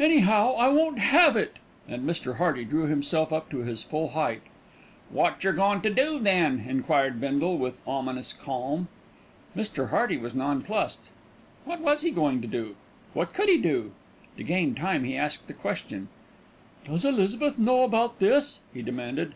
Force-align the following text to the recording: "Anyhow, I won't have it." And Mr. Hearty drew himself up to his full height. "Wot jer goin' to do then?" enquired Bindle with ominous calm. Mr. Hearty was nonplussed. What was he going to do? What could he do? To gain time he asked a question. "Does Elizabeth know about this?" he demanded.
"Anyhow, 0.00 0.54
I 0.56 0.68
won't 0.68 0.98
have 0.98 1.36
it." 1.36 1.58
And 1.86 2.06
Mr. 2.08 2.36
Hearty 2.36 2.64
drew 2.64 2.86
himself 2.86 3.34
up 3.34 3.50
to 3.50 3.58
his 3.58 3.82
full 3.82 4.08
height. 4.12 4.40
"Wot 5.10 5.38
jer 5.40 5.52
goin' 5.52 5.82
to 5.82 5.90
do 5.92 6.18
then?" 6.18 6.64
enquired 6.66 7.20
Bindle 7.20 7.58
with 7.58 7.82
ominous 7.86 8.32
calm. 8.32 8.88
Mr. 9.54 9.90
Hearty 9.90 10.16
was 10.16 10.32
nonplussed. 10.34 11.10
What 11.66 11.80
was 11.82 12.00
he 12.00 12.10
going 12.10 12.40
to 12.40 12.48
do? 12.48 12.76
What 13.12 13.34
could 13.34 13.50
he 13.50 13.58
do? 13.58 13.92
To 14.38 14.42
gain 14.42 14.74
time 14.74 15.04
he 15.04 15.18
asked 15.18 15.50
a 15.50 15.52
question. 15.52 16.08
"Does 16.86 17.04
Elizabeth 17.04 17.58
know 17.58 17.82
about 17.82 18.20
this?" 18.20 18.60
he 18.72 18.80
demanded. 18.80 19.34